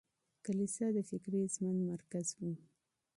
کليسا 0.45 0.85
د 0.95 0.99
فکري 1.09 1.41
ژوند 1.55 1.79
مرکز 1.91 2.27
و. 2.37 2.39